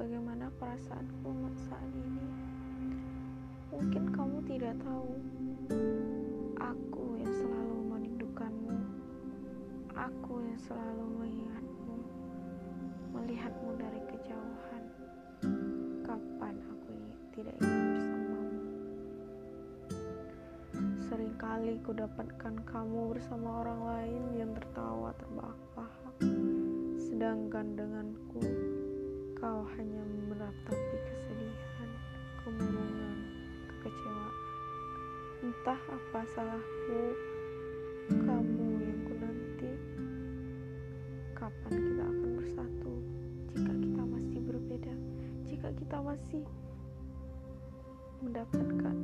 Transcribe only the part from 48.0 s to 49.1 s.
mendapatkan